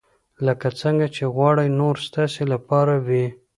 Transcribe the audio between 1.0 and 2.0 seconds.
چې غواړئ نور